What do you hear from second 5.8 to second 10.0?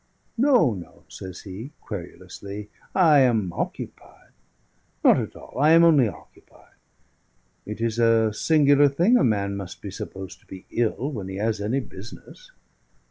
only occupied. It is a singular thing a man must be